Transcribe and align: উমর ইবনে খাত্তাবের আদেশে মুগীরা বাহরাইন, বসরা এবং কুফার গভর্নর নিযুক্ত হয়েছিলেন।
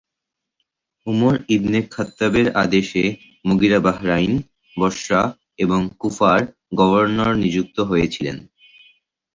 উমর 1.07 1.35
ইবনে 1.47 1.79
খাত্তাবের 1.91 2.47
আদেশে 2.63 3.03
মুগীরা 3.45 3.79
বাহরাইন, 3.79 4.33
বসরা 4.75 5.21
এবং 5.59 5.81
কুফার 6.01 6.41
গভর্নর 6.79 7.31
নিযুক্ত 7.43 7.77
হয়েছিলেন। 7.81 8.37